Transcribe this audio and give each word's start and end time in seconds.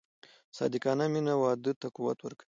صادقانه 0.57 1.05
مینه 1.13 1.33
واده 1.43 1.71
ته 1.81 1.87
قوت 1.95 2.17
ورکوي. 2.21 2.49